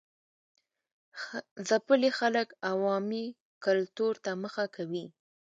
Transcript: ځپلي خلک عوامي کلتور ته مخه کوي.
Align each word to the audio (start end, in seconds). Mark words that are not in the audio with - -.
ځپلي 1.67 2.11
خلک 2.19 2.47
عوامي 2.69 3.25
کلتور 3.65 4.13
ته 4.23 4.31
مخه 4.43 4.65
کوي. 4.75 5.05